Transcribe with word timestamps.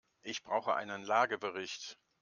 Ich 0.23 0.41
brauche 0.41 0.73
einen 0.73 1.03
Lagebericht. 1.03 1.99